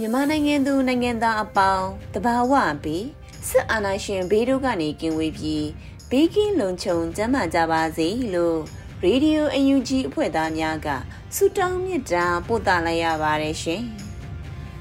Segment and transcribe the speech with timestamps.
[0.00, 2.52] မြန်မာနိုင်ငံသူနိုင်ငံသားအပေါင်းတဘာဝ
[2.84, 3.06] ပြီး
[3.48, 5.66] စစ်အာဏာရှင်ဘေးတို့ကနေကင်းဝေးပြီး
[6.10, 8.58] ဘေးကင်းလုံခြုံကျန်းမာကြပါစေလို့
[9.02, 10.88] ရေဒီယိုအယူဂျီအဖွဲ့သားများက
[11.34, 13.82] ဆုတောင်းမြတ်တာပို့သလိုက်ရပါတယ်ရှင်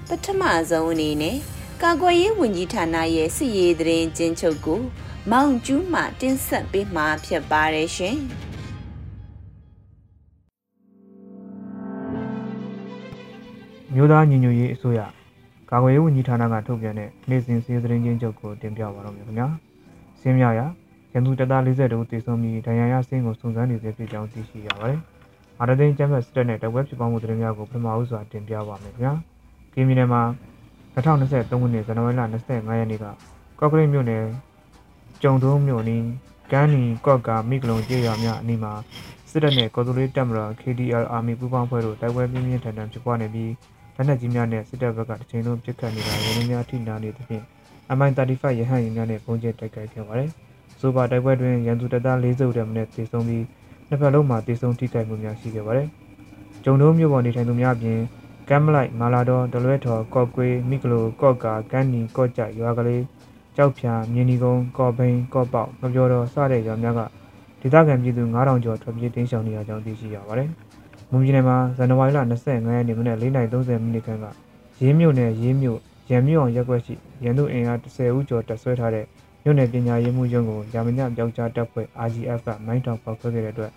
[0.07, 1.37] ပထမဆုံးအနေနဲ့
[1.81, 4.81] ကာကွယ်ရေးဝန်ကြီးဌာနရဲ့စစ်ရေးသတင်းကျဉ်းချုပ်ကို
[5.31, 8.17] မောင်ကျူးမှတင်ဆက်ပေးမှာဖြစ်ပါတယ်ရှင်
[13.95, 14.99] မြို့သားညီညွတ်ရေးအစိုးရ
[15.71, 19.47] ကာကွယ်ရေးဝန်ကြီးဌာနကထုတ်ပြန်တဲ့နေ့စဉ်စီးသတင်းချင်းချုပ်ကိုတင်ပြပါတော့မယ်ခင်ဗျာ။
[20.21, 20.61] စင်းမြရ
[21.13, 24.99] ရန်သူတပ်သား42ဦးသေဆုံးပြီးဒဏ်ရာရဆင်းကိုစုံစမ်းနေစေဖြစ်ကြောင်းသိရှိရပါတယ်။
[25.59, 29.13] အာရဒင်းကျမ်းဖတ်စစ်တပ်နဲ့တဝက်ဖြစ်ပေါင်းမှုသတင်းများကိုပထမဦးစွာတင်ပြပါမယ်ခင်ဗျာ။
[29.73, 30.21] ကင်းမီနယ်မှာ
[30.95, 33.05] 2023ခုနှစ်ဇန်နဝါရီလ25ရက်နေ့က
[33.59, 34.23] ကော့ကရိတ်မြို့နယ်
[35.23, 36.05] ကျုံတုံးမြို့နီး
[36.51, 38.73] ကန်းနီကော့ကာမိကလုံကျေးရွာများအနီးမှာ
[39.29, 43.51] စစ်တပ်နဲ့ကော်တိုလေးတပ်မတော် KDR Army ပူးပေါင်းဖွဲ့တို့တိုက်ပွဲပြင်းပြင်းထန်ထန်ဖြစ်ပွားနေပြီး
[43.95, 47.43] လက်နက်ကြီးများနဲ့စစ်တပ်ဘက်ကတစ်ချိန်လုံးပစ်ခတ်နေတာရင်းနှီးများထိနာနေသဖြင့်
[47.97, 50.29] MI35 ရဟတ်ယာဉ်များနဲ့ပုံကျဲတိုက်ခိုက်ခဲ့ပါတယ်။
[50.79, 53.43] ဆိုပါတိုက်ပွဲတွင်ရန်သူတပ်သား၄စုတည်းမှနဲ့တေဆုံးပြီး
[53.87, 55.87] နှစ်ဖက်လုံးမှာတေဆုံးထိခိုက်မှုများရှိခဲ့ပါတယ်။
[56.63, 57.99] ဂျုံတို့မြို့ပေါ်နေထိုင်သူများအပြင်
[58.49, 63.03] ကမ်မလိုက်မာလာတော်ဒလွဲထော်ကော့ကွေးမိကလိုကော့ကာကန်းနီကော့ကြရွာကလေး
[63.55, 67.01] ကြောက်ဖြာမြင်းဒီကုန်းကော့ဘိန်းကော့ပေါက်မပြောတော်စတဲ့ရွာများက
[67.61, 70.49] ဒေသခံပြည်သူ9000ကျော်ထွက်ပြေးတင်းရှောင်နေရကြောင်းသိရှိရပါတယ်။
[71.15, 74.25] မွန်ပြည်နယ်မှာဇန်နဝါရီလ25ရက်နေ့မနက်4:30မိနစ်ခန့်က
[74.81, 79.05] ရေးမြို့နယ်ရေးမြို့ရန်မြို့အောင်ရက်ွက်ရှိရန်သူအင်အား10ဦးကျော်တပ်ဆွဲထားတဲ့
[79.43, 83.71] မြို့နယ်ပညာရေးမှုရုံးကိုရာမညပြောက်ကြားတပ်ဖွဲ့ RGF ကမိုင်းထောင်ပေါက်ခွဲခဲ့တဲ့အတွက်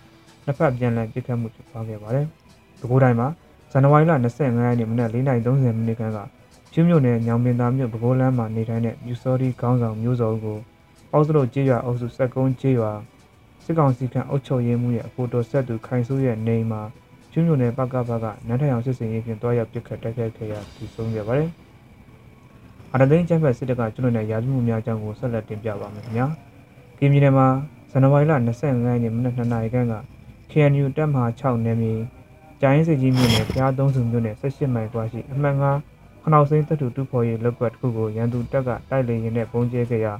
[0.45, 2.25] နှစ်ဖက်ပြန်လည်ပစ်ခတ်မှုဖြစ်ပွားခဲ့ပါတယ်။
[2.79, 3.27] ပဲခူးတိုင်းမှာ
[3.71, 6.19] ဇန်နဝါရီလ25ရက်နေ့မနက်4:30မိနစ်ခန့်က
[6.73, 10.57] ကျွမြို့နယ်ညောင်ပင်သာမြို့ပဲခူးလမ်းမှာနေထိုင်တဲ့မြူစော်ဒီခေါင်းဆောင်မျိုးစော်ကို
[11.13, 12.91] အောက်စလုတ်ကျေးရွာအုပ်စုစက်ကုန်းကျေးရွာ
[13.63, 16.81] စစ်ကောင်စီကအုပ်ချုပ်ရေးမှုရဲ့အဖို့တော်ဆက်သူခိုင်စိုးရဲ့နေအိမ်မှာ
[17.31, 21.49] ကျွမြို့နယ်ပကပကနန်းထိုင်အောင်စစ်စင်ရေးဖြင့်တွားရောက်ပစ်ခတ်တိုက်ခိုက်ခဲ့ရပြီးဆုံးခဲ့ပါတယ်။
[22.93, 26.27] အရသိန်းကျန်းဖက်စစ်တပ်ကကျွနယ်ရာဇဝမှုများအကြောင်းကိုဆက်လက်တင်ပြပါမယ်ခင်ဗျာ။
[26.97, 27.47] ကင်းပြည်နယ်မှာ
[27.91, 29.95] ဇန်နဝါရီလ25ရက်နေ့မနက်2နာရီခန့်က
[30.51, 31.93] KNU တပ်မဟာ6နယ်မြေ
[32.61, 35.55] ကျိုင်းစစ်ကြီးမြို့နယ်ဖျားသုံးစုမြို့နယ်18မိုင်ကွာရှိအမှတ်
[35.91, 40.13] 9ခနောက်စိမ်းတပ်တူတူဖော်ရေးလောက်ကွက်တစ်ခုကိုရန်သူတပ်ကတိုက်လေရင်နဲ့ပုံကျဲခဲ့ရာ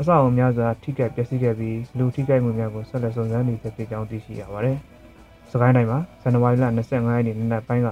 [0.00, 4.78] အဆောက်အုံများစွာထိခိုက်ပျက်စီးခဲ့ပြီးလူထိခိုက်မှုများကိုဆက်လက်စုံစမ်းနေဖြစ်ကြောင်းသိရှိရပါတယ်။
[5.54, 7.88] စကိုင်းတိုင်းမှာဇန်နဝါရီလ25ရက်နေ့နေ့နက်ပိုင်းက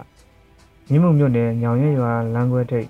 [0.90, 2.88] မြင်းမှုမြို့နယ်ညောင်ရရွာလမ်းခွဲထိပ်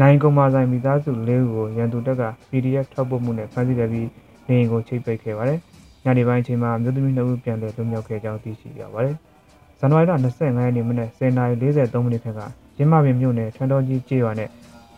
[0.00, 4.08] နိုင်ကုမာဆိုင်မိသားစု၄ဦးကိုရန်သူတပ်က PDF ထောက်ပို့မှုနဲ့ဖမ်းဆီးခဲ့ပြီး
[4.48, 5.58] နေအိမ်ကိုချိတ်ပိတ်ခဲ့ပါတယ်။
[6.04, 9.16] ညနေပိုင်းအချိန်မှာမြို့သမီး2ဦးပြန်လည်လွတ်မြောက်ခဲ့ကြောင်းသိရှိရပါတယ်။
[9.78, 12.40] ဇန်နဝါရီလ25ရက်နေ့မနက်10:43မိနစ်ခန့်က
[12.78, 14.48] ရင်းမပင်မြို့နယ်ထန်တော်ကြီးကျေးရွာနဲ့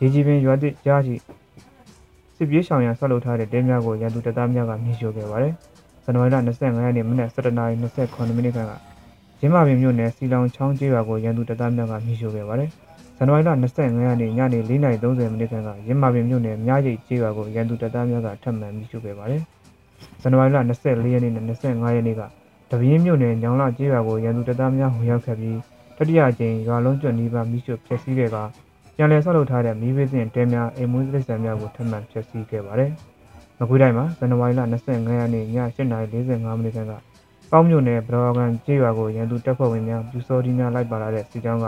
[0.00, 1.16] ရေကြီးပင်ရွာသစ်ကြားရှိ
[2.36, 5.54] စစ်ပြေးရှောင်ရန်ဆောက်လုပ်ထားတဲ့တဲများကိုရန်သူတပ်သားများကမြှင့်ရှို့ခဲ့ပါတယ်။
[6.04, 8.72] ဇန်နဝါရီလ25ရက်နေ့မနက်7:29မိနစ်ခန့်က
[9.40, 12.70] ရင်းမာပင်မြို့နယ်စီလောင်ချောင်းကျေးရွာကိုရန်သူတပ်သားများကမြှင့်ရှို့ခဲ့ပါတယ်။
[13.16, 19.42] ဇန်နဝါရီလ25ရက်နေ့ညနေ4:30မိနစ်ခန့်ကရင်းမာပင်မြို့နယ်မြရိတ်ကျေးရွာကိုရန်သူတပ်သားများကထပ်မံမြှင့်ရှို့ခဲ့ပါတယ်။
[20.22, 22.22] ဇန်နဝါရီလ24ရက်နေ့နဲ့25ရက်နေ့က
[22.70, 25.58] တပင်းမြို့နယ်ညောင်လကျေးရွာကိုရန်သူတပ်သားများဝင်ရောက်ခဲ့ပြီး
[25.96, 28.36] တတိယကြိမ်ရွာလုံးကျွတ်နီးပါးမိရှုဖျက်ဆီးခဲ့က
[28.96, 32.92] ပြန်လည်ဆောက်လုပ်ထားတဲ့မိဘစဉ်တဲများအိမ်မွေးတိရစ္ဆာန်များကိုထပ်မံဖျက်ဆီးခဲ့ပါတယ်။
[33.58, 35.46] မကွေးတိုင်းမှာဇန်နဝါရီလ25ရက်နေ့ည
[35.76, 36.92] 8:45မိနစ်ခန့်က
[37.50, 41.66] ပေါင်းမြို့နယ်ဘရော်ဂန်ကျေးရွာကိုရန်သူတပ်ဖွဲ့ဝင်များပြူစော်ဒီများလိုက်ပါလာတဲ့စီကြောင်းက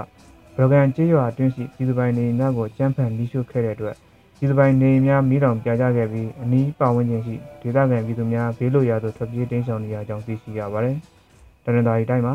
[0.54, 3.96] ဘရော်ဂန်ကျေးရွာအတွင်းရှိပြည်သူပိုင်နေများကိုကြမ်းဖက်မိရှုခဲ့တဲ့အတွက်
[4.38, 10.96] ပြည်သူပိုင်နေများမိလောင်ပြကြခဲ့ပြီးအနီးပတ်ဝန်းကျင်ရှိဒေသခံပြည်သူများဘေးလွတ်ရာသို့ထွက်ပြေးတိမ်းရှောင်နေရကြောင်းသိရှိရပါတယ်။
[11.64, 12.34] တနင်္သာရီတိုင်းမှာ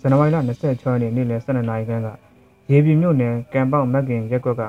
[0.00, 2.08] ဇန်နဝါရီလ26ရက်နေ့နေ့လယ်12နာရီခန့်က
[2.70, 4.62] ရေပြည်မြို့နယ်ကံပေါက်မက်ကင်ရက်ကွက်က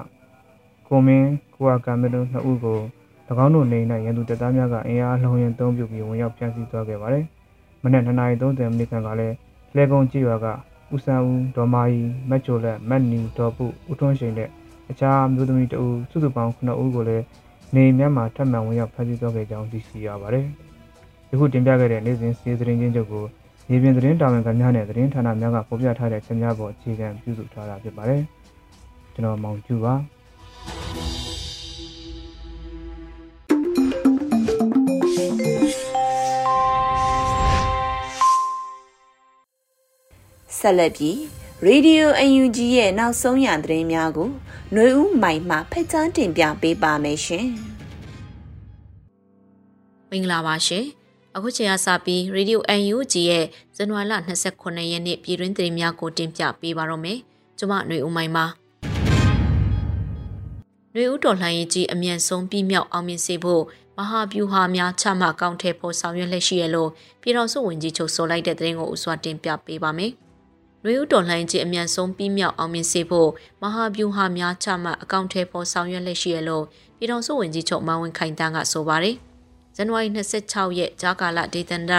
[0.88, 2.80] ကိုမင်းကိုအကံမတို့နှစ်ဦးကို၎
[3.44, 7.26] င်းတို့နေ၌ရန်သူတပ်သားများကအင်အားလုံးရင်သုံးပြုပြီးဝင်ရောက်ဖျက်ဆီးသွားခဲ့ပါတယ်။
[7.84, 9.36] မနက်2:30မိနစ်ခန့်ကလည်း
[9.76, 10.48] လဲကုန်းကြည်ရွာက
[10.94, 14.50] ဦးစံဦးဒေါ်မာကြီးမက်ချိုလက်မက်နီဒေါ်ပုဦးထွန်းရှိန်နဲ့
[14.92, 17.24] အခြားမျိုးသမီးတဦးစုစုပေါင်း9ဦးကိုလည်း
[17.76, 20.46] နေမြတ်မှာထပ်မံဝင်ရောက်ဖမ်းဆီးသွားခဲ့ကြောင်းသိရှိရပါတယ်။
[21.32, 23.26] ယခုတင်ပြခဲ့တဲ့နေ့စဉ်စီးသတင်းချင်းချုပ်ကို
[23.72, 28.22] ရေပြင်သတင်းတာဝန်ခံများနဲ့သတင်းဌာနများကဖော်ပြထားတဲ့ချက်များပေါ်အခြေခံပြုစုထားတာဖြစ်ပါတယ်။
[29.14, 29.94] ကျွန်တော်မောင်ကျူပါ
[40.63, 41.17] ဆက်လက်ပြီး
[41.67, 44.29] Radio UNG ရဲ့နောက်ဆုံးရသတင်းများကို
[44.73, 47.47] ຫນွေဦးမိုင်မှဖက်ချန်းတင်ပြပေးပါမယ်ရှင်။
[50.11, 50.85] မင်္ဂလာပါရှင်။
[51.37, 53.45] အခုချိန်ကစပြီး Radio UNG ရဲ့
[53.77, 54.15] ဇန်နဝါရီလ
[54.53, 57.19] 29ရက်နေ့ပြည်တွင်းသတင်းများကိုတင်ပြပေးပါတော့မယ်။
[57.59, 58.47] ကျွန်မຫນွေဦးမိုင်ပါ။
[60.93, 63.63] ຫນွေဦးတော်လှန်ရေးကြီးအမြန်ဆုံးပြီးမြောက်အောင်မြင်စေဖို့
[63.99, 66.91] မဟာဗျူဟာများချမှတ်ကောင်းထဲပေါ်ဆောင်ရွက်လက်ရှိရလို့
[67.23, 70.13] ပြည်တော်စုဝင်ကြီးချုပ်ဆိုလိုက်တဲ့သတင်းကိုဥစွာတင်ပြပေးပါမယ်။
[70.86, 73.30] နွေဦးတော်လှန်ခြင်းအမြန်ဆုံးပြီးမြောက်အောင်မြင်စေဖို့
[73.62, 76.66] မဟာဗျူဟာများချမှတ်အကောင့်ထဲပေါ်ဆောင်ရွက်လက်ရှိရလို့
[76.98, 79.16] ပြည်တော်စုဝင်ကြီးချုပ်မန်ဝင်ခိုင်တန်းကဆိုပါတယ်။
[79.76, 81.94] ဇန်နဝါရီ26ရက်ဂျာကာလဒေသန္တ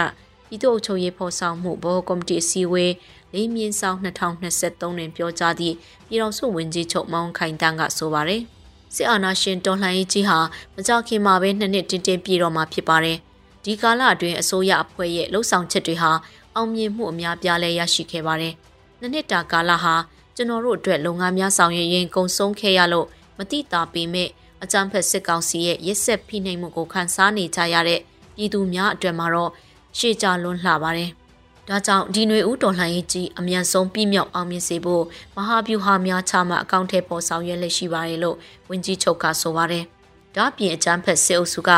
[0.47, 2.93] ပြည်သူ့အုပ်ချုပ်ရေးဖော်ဆောင်မှုဘောကော်မတီအစည်းအဝေး
[3.33, 5.75] လေးမြင်းဆောင်2023တွင်ပြောကြားသည့်
[6.07, 8.41] ပြည်တော်စုဝင်ကြီးချုပ်မောင်ခိုင်တန်းကဆိုပါတယ်။
[8.95, 10.37] စစ်အာဏာရှင်တော်လှန်ရေးကြီးဟာ
[10.75, 13.17] မကြောက်ခင်မှာပဲနှစ်နှစ်တင်းတင်းပြည်တော်မှာဖြစ်ပါတယ်။
[13.63, 16.11] ဒီကာလအတွင်းအစိုးရအဖွဲ့ရဲ့လှုပ်ဆောင်ချက်တွေဟာ
[16.55, 18.55] အောင်မြင်မှုအများပြားလဲရရှိခဲ့ပါတယ်။
[19.04, 19.94] နှစ်နှစ်တာကာလဟာ
[20.36, 23.06] ကျွန်တော်တို့အတွက်လုပ်ငန်းများဆောင်ရွက်ရင်းကုံဆုံးခဲ့ရလို့
[23.38, 24.28] မတိတာပေမဲ့
[24.62, 28.00] အကြမ်းဖက်စစ်ကောင်စီရဲ့ရစ်ဆက်ဖိနှိပ်မှုကိုခန်းစားနေကြရတဲ့
[28.36, 29.50] ပြည်သူများအတွက်မှာတော့
[29.98, 31.10] ရှေ့ကြလွန်းလှပါတယ်။
[31.68, 35.04] ဒါကြောင့်ဒီຫນွေဦးတော်လှန်ရေးကြီးအမြန်ဆုံးပြည့်မြောက်အောင်မြင်စေဖို့
[35.36, 38.36] မဟာဗျူဟာများချမှအကောင့်ထဲပေါ်ဆောင်ရွက်လက်ရှိပါတယ်လို့
[38.70, 39.84] ဝန်ကြီးချုပ်ကဆိုပါတယ်။
[40.36, 41.70] ဒါ့အပြင်အကြမ်းဖက်စစ်အုပ်စုက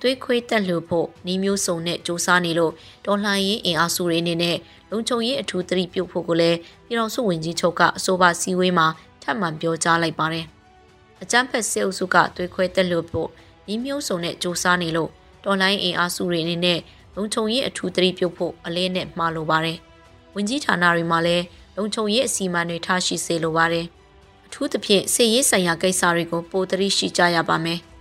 [0.00, 2.72] သွေးခွေးတက်လို့ဖို့နှီးမျိုးစုံနဲ့စ조사နေလို့
[3.06, 4.56] တော်လှန်ရေးအင်အားစုတွေအနေနဲ့
[4.95, 6.57] လုံခြုံရေးအထူးသတိပြုဖို့ကိုလည်း
[6.87, 8.87] ပြည်တော်စုဝင်ကြီးချုပ်ကအဆိုပါစည်းဝေးမှာ
[9.21, 10.45] ထပ်မံပြောကြားလိုက်ပါတယ်။
[11.21, 13.29] အကြမ်းဖက်စစ်အုပ်စုကသွေးခွဲတက်လို့ဖို့
[13.73, 15.09] ဤမျိုးစုံနဲ့စ조사နေလို့
[15.45, 16.79] တော်လိုင်းအင်အားစုတွေအနေနဲ့
[17.15, 19.77] လုံခြုံရေးအထူးသတိပြုဖို့အလေးနဲ့မှာလိုပါတယ်။
[20.35, 21.43] ဝင်ကြီးဌာနတွေမှာလည်း
[21.75, 23.85] လုံခြုံရေးအစီအမံတွေထားရှိစေလိုပါတယ်။
[24.45, 27.81] အထူးသဖြင့်စစ်ရေးဆိုင်ရာကိစ္စတွေကိုပိုသတိရှိကြရပါမယ်။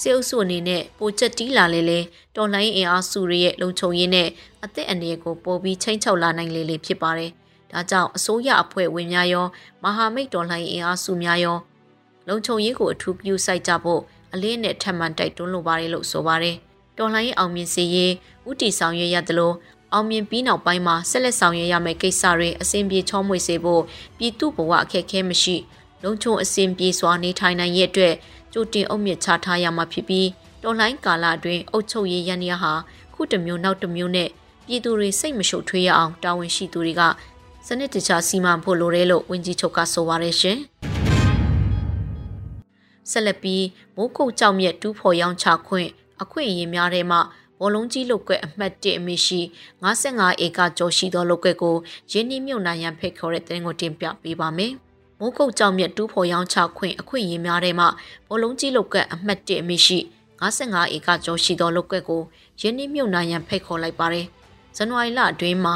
[0.00, 2.00] စစ်အုပ်စုအနေနဲ့ပိုချက်တီးလာလေလေ
[2.36, 4.28] တော်လှန်ရေးအင်အားစုတွေရဲ့လုံခြုံရေးနဲ့
[4.64, 7.30] အသက်အန္တရာယ်ကိုပိုပြီးချိန်ချောက်လာနိုင်လေလေဖြစ်ပါတယ်။
[7.72, 9.46] ဒါကြောင့်အစိုးရအဖွဲ့ဝင်များရော
[9.82, 11.58] မဟာမိတ်တော်လှန်ရေးအင်အားစုများရော
[12.28, 14.00] လုံခြုံရေးကိုအထူးပြုစိုက်ကြဖို့
[14.34, 16.56] အလေးနဲ့ထပ်မံတိုက်တွန်းလိုပါတယ်လို့ဆိုပါတယ်။
[16.98, 18.12] တော်လှန်ရေးအောင်မြင်စေရေး
[18.48, 19.52] ဥတီဆောင်ရွက်ရသလို
[19.92, 23.82] အောင်မြင်ပြီးနောက်ပိုင်းမှာဆက်လက်ဆောင်ရွက်ရမယ့်ကိစ္စတွေအစဉ်ပြေချောမွေ့စေဖို့
[24.18, 25.56] ပြည်သူဘဝအခက်အခဲမရှိ
[26.02, 28.04] လုံခြုံအစဉ်ပြေစွာနေထိုင်နိုင်ရဲ့အတွ
[28.62, 30.28] က်ကြိုတင်အုပ်မြစ်ချထားရမှာဖြစ်ပြီး
[30.62, 32.72] တော်လိုင်းကာလအတွင်းအုပ်ချုပ်ရေးရန်ရဟာ
[33.14, 34.28] ခုတစ်မျိုးနောက်တစ်မျိုးနဲ့
[34.66, 37.02] ပြည်သူတွေစိတ်မရှုပ်ထွေးရအောင်တာဝန်ရှိသူတွေက
[37.66, 40.58] စနစ်တကျစီမံဖို့လိုတယ်လို့ဝန်ကြီးချုပ်ကဆိုပါရရှင်
[43.10, 43.64] ဆက်လက်ပြီး
[43.96, 45.88] မိုးကုတ်ကြောက်မြက်တူးဖော်ရောင်းချခွင့်
[46.22, 47.20] အခွင့်အရေးများထဲမှာ
[47.60, 49.40] ဘောလုံးကြီးလုတ်ကွက်အမှတ်1အမိရှိ
[49.82, 51.76] 55ဧကကျော်ရှိသောလုတ်ကွက်ကို
[52.12, 54.72] ရင်းနှီးမြုပ်နှံရန်ဖိတ်ခေါ်တဲ့တင်ကိုတင်ပြပေးပါမယ်။
[55.20, 57.88] မိုးကုတ်ကြောင်မြတ်တူးဖော်ရောင်းချခွင့်အခွင့်အရေးများထဲမှာ
[58.28, 59.98] ဘောလုံးကြီးလုတ်ကတ်အမှတ်1အမိရှိ
[60.42, 62.22] 55ဧကကျော်ရှိသောလုတ်ကတ်ကို
[62.60, 64.26] ရင်းနှီးမြှုပ်နှံရန်ဖိတ်ခေါ်လိုက်ပါတယ်။
[64.76, 65.74] ဇန်နဝါရီလအတွင်းမှာ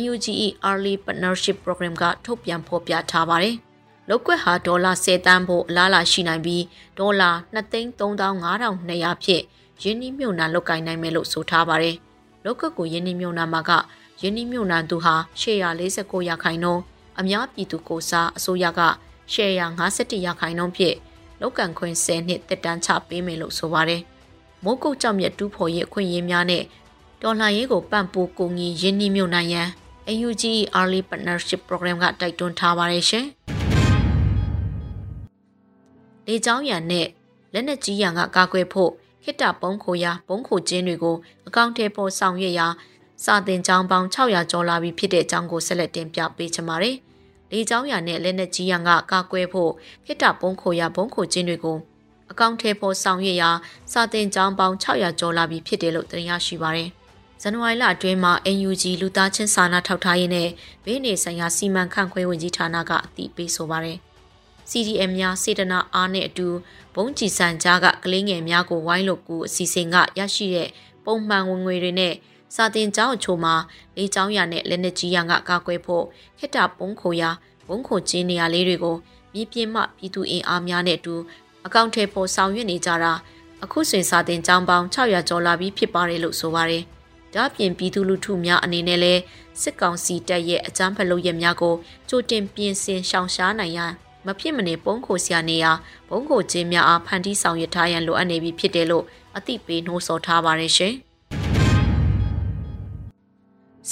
[0.00, 3.56] NUGE Early Partnership Program ကထုတ်ပြန်ဖော်ပြထားပါတယ်။
[4.08, 6.64] လုတ်ကွက်ဟာဒေါ်လာ10တန်းဖို့အလားအလာရှိနိုင်ပြီး
[6.98, 9.42] ဒေါ်လာ2,3500ဖြင့်
[9.82, 11.96] ရင်းနှီးမြှုပ်နှံလုပ်ကိုင်နိုင်မယ်လို့ဆိုထားပါတယ်။
[12.44, 13.70] လုတ်ကွက်ကိုရင်းနှီးမြှုပ်နှံမှာက
[14.22, 16.82] ရင်းနှီးမြှုပ်နှံသူဟာ849ရာခိုင်နှုန်း
[17.20, 18.80] အများပြည်သူကိုစားအစိုးရက
[19.32, 20.96] ရှယ်ယာ51ရာခိုင်နှုန်းဖြင့်
[21.40, 24.02] လောက်ကန်ခွင့်10နှစ်တက်တန်းချပေးမယ်လို့ဆိုပါတယ်။
[24.64, 26.64] မိုးကုတ်ကြောင့်မြတ်တူးဖော်ရေးအခွင့်အရေးများနဲ့
[27.22, 29.68] တော်လှန်ရေးကိုပံ့ပိုးကူညီရင်းနှီးမြှုပ်နှံရန်
[30.08, 30.44] AUG
[30.78, 33.26] Early Partnership Program ကတိုက်တွန်းထားပါတယ်ရှင်။
[36.26, 37.06] လေကြောင်းရန်နဲ့
[37.52, 38.90] လက်နက်ကြီးရန်ကကာကွယ်ဖို့
[39.24, 41.16] ခိတ္တပုံးခိုရာပုံးခိုခြင်းတွေကို
[41.48, 42.66] အကောင့်ထဲပေါ်ဆောင်ရွက်ရာ
[43.24, 46.96] စာတင်ကျောင်းပေါင်း600ကျော်လာပြီဖြစ်တဲ့အကြောင်းကိုဆက်လက်တင်ပြပေးချင်ပါတယ်။
[47.50, 49.72] လေကျောင်းရနဲ့လက်နက်ကြီးရန်ကကာကွယ်ဖို့
[50.04, 51.78] ခိတ္တပုံးခိုရဘုံခိုခြင်းတွေကို
[52.30, 53.50] အကောင့်ထဲပေါ်ဆောင်ရွက်ရာ
[53.92, 56.88] စာတင်ကျောင်းပေါင်း600ကျော်လာပြီဖြစ်တယ်လို့တင်ရရှိပါတယ်။
[57.42, 60.48] ဇန်နဝါရီလအတွင်းမှာ NUG လူသားချင်းစာနာထောက်ထားရေးနဲ့
[60.84, 63.98] ဘေးနေဆိုင်ရာစီမံခန့်ခွဲဝင်ကြီးဌာနကအသိပေးဆိုပါတယ်။
[64.70, 66.48] CDM များစေတနာအားနဲ့အတူ
[66.94, 70.68] ဘုံကြည်စံကြားကကလေးငယ်များကိုဝိုင်းလို့ကူအစီအစဉ်ကရရှိတဲ့
[71.04, 72.14] ပုံမှန်ဝင်ငွေတွေနဲ့
[72.54, 73.54] စာတင်ကျောင်းအချို့မှာ
[73.96, 76.04] လေကျောင်းရနဲ့လက်နက်ကြီးရန်ကကာကွယ်ဖို့
[76.38, 77.30] ခိတ္တပုံးခိုရာ
[77.68, 78.96] ဘုံခိုကျင်းနေရာလေးတွေကို
[79.34, 81.14] မြေပြင်မှပြည်သူအင်အားများနဲ့အတူ
[81.66, 83.12] အကောင့်ထဲပေါ်ဆောင်ရွက်နေကြတာ
[83.64, 86.84] အခုဆိုရင်စာတင်ကျောင်းပေါင်း600ကျော်လာပြီးဖြစ်ပါတယ်လို့ဆိုပါတယ်
[87.34, 89.20] ဒါ့အပြင်ပြည်သူလူထုများအနေနဲ့လည်း
[89.62, 91.74] စစ်ကောင်စီတပ်ရဲ့အကြမ်းဖက်လုပ်ရများကို
[92.08, 93.92] ကြိုတင်ပြင်ဆင်ရှောင်ရှားနိုင်ရန်
[94.26, 95.72] မဖြစ်မနေပုံခိုဆရာနေရာ
[96.08, 99.04] ဘုံကိုချင်းများအားဖန်တီးဆောင်ရွက်ထားရန်လိုအပ်နေပြီဖြစ်တယ်လို့
[99.36, 100.94] အသိပေးနှိုးဆော်ထားပါတယ်ရှင်။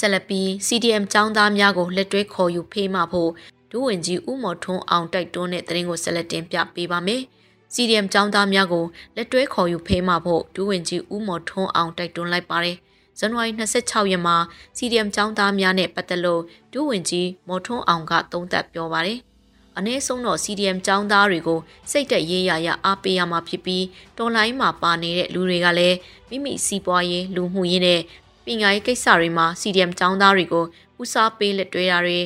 [0.04, 3.30] က်လက်ပြီး CDM ចောင်းသားများကိုလက်တွဲခေါ်ယူဖေးမှဖို့
[3.70, 7.22] ဒုဝန်ကြီးဦးမော်ထွန်းအောင်တိုက်တွန်းတဲ့သတင်းကိုဆက်လက်တင်ပြပေးပါမယ်။
[7.74, 8.84] CDM ចောင်းသားများကို
[9.16, 12.76] လက်တွဲခေါ်ယူဖေးမှဖို့ဒုဝန်ကြီးဦးမော်ထွန်းအောင်တိုက်တွန်းလိုက်ပါတယ်။
[13.18, 14.36] ဇန်နဝါရီ26ရက်မှာ
[14.76, 19.18] CDM ចောင်းသားများနဲ့ပတ်သက်လို့ဒုဝန်ကြီးမော်ထွန်းအောင်ကသုံးသပ်ပြောပါတယ်။
[19.76, 21.60] အနည်းဆုံးတော့ CDM ចောင်းသားတွေကို
[21.90, 23.84] စိတ်သက်ရေးရရအားပေးရမှာဖြစ်ပြီး
[24.18, 25.96] တော်လိုင်းမှာပါနေတဲ့လူတွေကလည်း
[26.28, 28.00] မိမိစီးပွားရေးလူမှုရေးနဲ့
[28.45, 30.65] ပညာရေးကိစ္စတွေမှာ CDM ចောင်းသားတွေကို
[31.01, 32.19] ဦးစားပေးလက်တွဲတာတွေ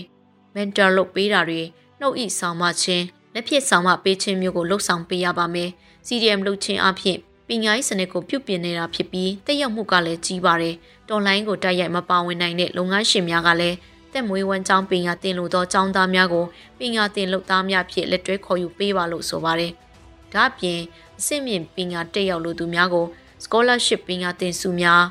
[0.55, 1.61] mentor လုပ်ပေးတာတွေ
[1.99, 5.69] နှုတ်ဤဆောင်မခြင်းလက်ဖြစ်ဆောင်မပေးခြင်းမျိုးကိုလှုပ်ဆောင်ပေးရပါမယ်။
[6.07, 7.17] CDM လုပ်ခြင်းအပြင်
[7.47, 10.75] ပညာရေးစနစ်ကိုပြုပြင်နေတာဖြစ်ပြီးတက်ရောက်မှုကလည်းကြီးပါတယ်။
[11.09, 13.77] တော်လိုင်းကိုတိုက်ရိုက်မပါဝင်နိုင်တဲ့လုပ်ငန်းရှင်များကလည်း
[14.13, 16.45] တက်မွေးဝမ်းကျောင်းပညာသင်လို့သောကျောင်းသားများကို
[16.79, 19.71] ပညာသင်လုပ်သားများဖြင့်လက်တွဲခေါ်ယူပေးပါလို့ဆိုပါတယ်။
[20.33, 20.79] ဒါ့အပြင်
[21.19, 23.05] အဆင့်မြင့်ပညာတက်ရောက်လို့သူများကို
[23.43, 25.03] scholarship ပညာသင်စုများ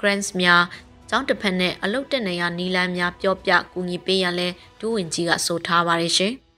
[0.00, 0.62] grants များ
[1.08, 4.48] ကျောင်းတစ်ဖက်နဲ့အလုတ်တက်နေရနီလန်းများပြောပြကူညီပေးရန်လဲ
[4.80, 6.32] ဒူးဝင်ကြီးကဆိုထားပါတယ်ရှင်။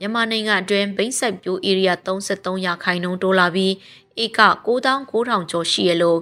[0.00, 3.72] မြန်မာနိုင်ငံအတွင်းဘိန်းစိုက်ပြိုး area 33ရာခိုင်နှုန်းတိုးလာပြီး
[4.24, 6.20] ဧက9900ကျော်ရှိရလို့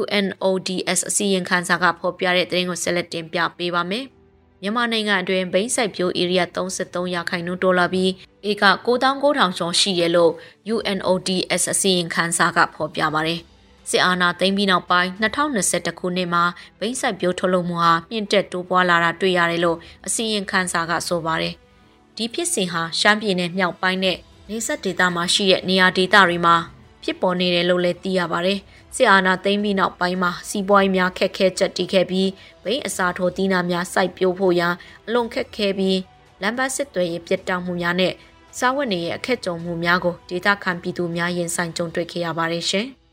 [0.00, 4.04] UNODS အစီရင်ခံစာကဖော်ပြတဲ့သတင်းကိုဆက်လက်တင်ပြပေးပါမယ်။
[4.62, 8.10] မြန်မာနိုင်ငံအတွင်းဘိန်းစိုက်ပြိုး area 33ရာခိုင်နှုန်းတိုးလာပြီး
[8.50, 10.32] ဧက9900ကျော်ရှိရလို့
[10.74, 13.40] UNODS အစီရင်ခံစာကဖော်ပြပါတယ်။
[13.90, 16.44] စစ်အာဏာသိမ်းပြီးနောက်ပိုင်း2021ခုနှစ်မှာ
[16.78, 21.54] ဘိန်းစိုက်ပြိုးထုတ်လုပ်မှုဟာမြင့်တက်တိုးပွားလာတာတွေ့ရတယ်လို့အစီရင်ခံစာကဆိုပါတယ်။
[22.16, 24.16] ဒီဖြစ်စဉ်ဟာရှမ်းပြည်နယ်မြောက်ပိုင်းနဲ့
[24.50, 26.56] နေဆက်ဒေသမှာရှိတဲ့နေရာဒေသတွေမှာ
[27.02, 28.58] ဖြစ်ပေါ်နေတယ်လို့လည်းသိရပါတယ်။
[28.96, 32.30] စစ်အာဏာသိမ်းပြီးနောက်ပိုင်းမှာစီးပွားရေးများခက်ခဲချက်တည်ခဲ့ပြီး
[32.64, 34.74] ဘိန်းအစာထိုးသီးနှံများစိုက်ပျိုးဖို့ရန်
[35.06, 35.98] အလွန်ခက်ခဲပြီး
[36.42, 38.12] လမ်းပတ်စစ်တွေရဲ့ပြတ်တောက်မှုများနဲ့
[38.58, 42.88] စားဝတ်နေရဲ့အခက်ကြုံမှုများကိုဒေသခံပြည်သူများရင်ဆိုင်ကြုံတွေ့ခဲ့ရပါတယ်ရှင်။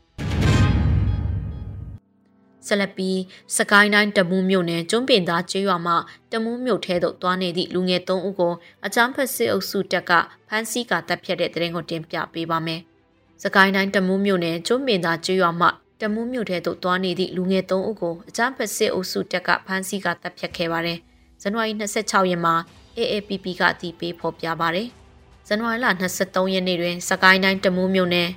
[2.66, 3.18] ဆက်လက်ပြီး
[3.56, 5.94] စကိုင်းတိုင်းတမူးမြို့နယ်ကျွန်းပင်သားကျေးရွာမှ
[6.32, 8.52] တမူးမြို့ထဲသို့သွားနေသည့်လူငယ်၃ဦးကို
[8.86, 10.12] အကြမ်းဖက်စစ်အုပ်စုတပ်က
[10.48, 12.80] ဖမ်းဆီးကာတပ်ဖြတ်တဲ့တဲ့ရင်ကိုတင်ပြပေးပါမယ်။
[13.42, 15.68] စကိုင်းတိုင်းတမူးမြို့နယ်ကျွန်းပင်သားကျေးရွာမှ
[16.00, 20.98] တမူးမြို့ထဲသို့သွားနေသည့်လူငယ်၃ဦးကိုအကြမ်းဖက်စစ်အုပ်စုတပ်ကဖမ်းဆီးကာတပ်ဖြတ်ခဲ့ပါတယ်။
[21.42, 22.54] ဇန်နဝါရီ26ရက်မှာ
[22.98, 24.88] AAPP ကအတည်ပြုဖော်ပြပါတယ်။
[25.48, 25.86] ဇန်နဝါရီလ
[26.20, 28.28] 23ရက်နေ့တွင်စကိုင်းတိုင်းတမူးမြို့နယ်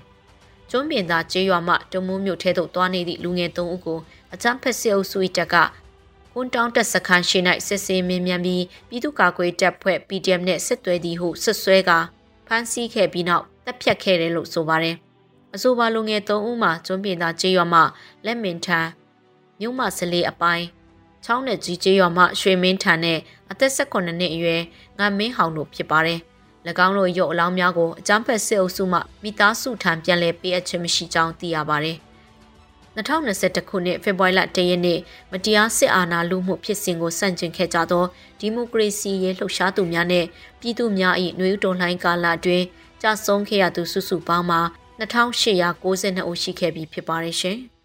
[0.69, 3.99] ကျွန်းပင်သားကျေးရွာမှတမူးမြို့ထဲသို့သွားနေသည့်လူငယ်၃ဦးကို
[4.33, 5.55] အကြမ်းဖက်စစ်အုပ်စု၏တပ်က
[6.33, 11.91] ကွန်တောင်းတက်စခန်းရှိ၌စစ်ဆေးမင်းမြန်ပြီးပြည်သူ့ကာကွယ်တပ်ဖွဲ့ PDM နဲ့စစ်သွဲသည်ဟုဆွဆွဲက
[12.47, 14.95] ဖမ်းဆီးခဲ့ပြီးနောက်တပ်ဖြတ်ခဲ့တယ်လို့ဆိုပါတယ်။
[15.55, 17.81] အဆိုပါလူငယ်၃ဦးမှာကျွန်းပြင်သားကျေးရွာမှ
[18.25, 18.87] လက်မင်ထန်
[19.59, 20.65] မြို့မစလေးအပိုင်း
[21.25, 23.19] ချောင်းနယ်ကြီးကျေးရွာမှရွှေမင်းထန်နဲ့
[23.51, 24.61] အသက်18နှစ်အရွယ်
[24.99, 26.19] ငါမင်းဟောင်တို့ဖြစ်ပါတယ်။၎
[26.85, 31.97] င်းတို့ရုပ်အလောင်းများကိုအကြမ်းဖက်စစ်အုပ်စုမှမိသားစုထံပြန်လည်ပေးအပ်ခြင်းမရှိကြောင်းသိရပါတယ်
[32.97, 34.99] 2021ခုနှစ်ဖေဖော်ဝါရီလ1ရက်နေ့
[35.31, 38.05] မတရားစစ်အာဏာလုမှုဖြစ်စဉ်ကိုစန့်ကျင်ခဲ့ကြသော
[38.39, 40.25] ဒီမိုကရေစီရေးလှုပ်ရှားသူများနဲ့
[40.59, 42.65] ပြည်သူများ၏နှွေးတွန်လှိုင်းကာလအတွင်း
[43.01, 44.61] ကြာဆုံးခဲ့ရသူစုစုပေါင်းမှာ
[44.99, 47.59] 2892ဦးရှိခဲ့ပြီဖြစ်ပါတယ်ရှင်။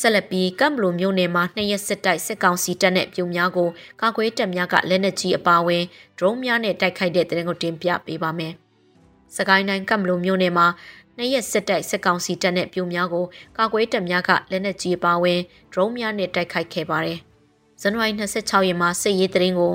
[0.00, 3.68] ဆက်လက်ပြီးကမ်ဘလိုမျိုးနယ်မှာနှစ်ရက်စစ်တိုက်စစ်ကောင်စီတပ်နဲ့ပြုံများကို
[4.00, 5.82] ကာကွယ်တပ်များကလက်နက်ကြီးအပါအဝင်
[6.18, 8.52] ဒရုန်းများနဲ့တိုက်ခိုက်တဲ့တဲ့ရင်ကိုတင်ပြပေးပါမယ်။
[9.36, 10.66] စကိုင်းတိုင်းကမ်ဘလိုမျိုးနယ်မှာ
[11.16, 13.24] နှစ်ရက်စစ်တိုက်စစ်ကောင်စီတပ်နဲ့ပြိုများကို
[13.58, 15.40] ကာကွယ်တပ်များကလက်နက်ကြီးပါဝင်
[15.72, 17.18] ဒရုန်းများနဲ့တိုက်ခိုက်ခဲ့ပါတယ်။
[17.80, 19.74] ဇန်နဝါရီ26ရက်မှာစစ်ရေးတရင်ကို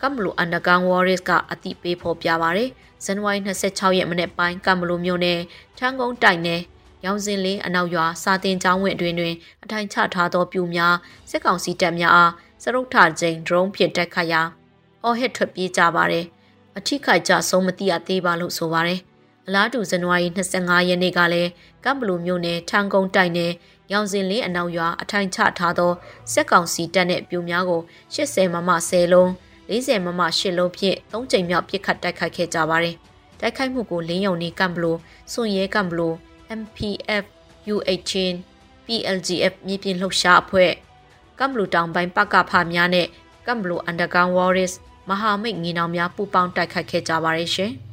[0.00, 2.70] ကမ်ဘလူအန်ဒကန်ဝေါ်ရစ်ကအတိပေးဖော်ပြပါရယ်
[3.04, 5.40] ဇန်နဝါရီ26ရက်မနေ့ပိုင်းကမ်ဘလူမြို့နယ်
[5.78, 6.60] ထန်းကုန်းတိုင်နယ်
[7.04, 10.94] ရောင်စင်လေးအနောက်ရွာစာတင်ကျောင်းဝင်းအတွင်တွင်အထိုင်ချထားသောပြူများ
[11.30, 12.32] စစ်ကောင်စီတပ်များအား
[12.62, 14.42] စရုပ်ထချိန်ဒရုန်းဖြင့်တိုက်ခတ်ရာ
[15.04, 16.26] အော်ဟစ်ထွက်ပြေးကြပါရယ်
[16.78, 19.00] အထိခိုက်ကြဆုံးမသိရသေးပါလို့ဆိုပါရယ်
[19.46, 21.50] အလားတူဇန်နဝါရီ25ရက်နေ့ကလည်း
[21.84, 23.52] ကမ်ဘလူမြို့နယ်ထန်းကုန်းတိုက်နယ်
[23.92, 25.92] ရောင်စင်လေးအနောက်ရွာအထိုင်ချထားသော
[26.32, 27.80] စက်ကောင်စီတပ်နှင့်ပြူများကို
[28.14, 29.28] 80မမ10လုံး
[29.70, 32.96] 40မမ10လုံးဖြင့်၃ကြိမ်မြောက်ပစ်ခတ်တိုက်ခိုက်ခဲ့ကြပါတယ်။
[33.40, 34.92] တိုက်ခိုက်မှုကိုလင်းယုံနေကမ်ဘလူ
[35.32, 36.08] စွန်ရဲကမ်ဘလူ
[36.58, 37.24] MPF
[37.74, 38.12] U18
[38.86, 40.72] PLGF မြေပြင်လှုပ်ရှားအဖွဲ့
[41.38, 43.06] ကမ်ဘလူတောင်ပိုင်းပကဖာများနဲ့
[43.46, 44.72] ကမ်ဘလူအန်ဒါဂန်ဝေါ်ရစ်
[45.08, 47.72] မဟာမိတ်ငင်းအောင်များပူးပေါင်းတိုက်ခိုက်ခဲ့ကြပါတယ်ရှင်။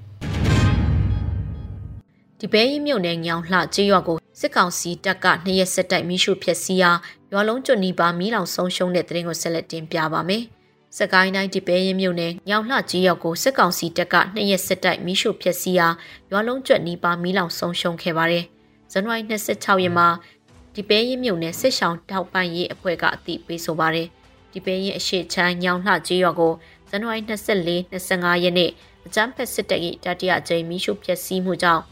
[2.39, 6.91] ဒီပဲရီမြို့နယ်ညောင်လှကျေးရွာကိုစစ်ကောင်စီတပ်ကနှစ်ရက်ဆက်တိုက်မိရှုဖျက်ဆီးရာ
[7.31, 10.43] ရွာလုံးကျွတ်နီးပါမီးလောင်ဆုံးရှုံးတဲ့တဲ့ရင်ကိုဆက်လက်တင်ပြပါမယ်။
[10.97, 15.87] စကိုင်းတိုင်းဒီပဲရင်မြို့နယ်ညောင်လှကြီးရောက်ကိုစစ်ကောင်စီတပ်ကနှစ်ရက်ဆက်တိုက်မီးရှို့ဖျက်ဆီးရာ
[16.31, 18.45] ရွာလုံးကျွတ်နီးပါမီးလောင်ဆုံးရှုံးခဲ့ပါတယ်။
[18.91, 20.07] ဇန်နဝါရီ26ရက်မှာ
[20.75, 24.07] ဒီပဲရင်မြုံနဲ့စစ်ဆောင်တောက်ပန့်ရေးအဖွဲ့ကအသိပေးဆိုပါတယ်
[24.51, 26.53] ဒီပဲရင်အရှိချမ်းညောင်လှကြေးရွာကို
[26.89, 28.71] ဇန်နဝါရီ24 25ရက်နေ့
[29.05, 31.83] အကြမ်းဖက်စစ်တပ်၏တတိယကြိမ်မိရှုဖျက်ဆီးမှုကြောင့်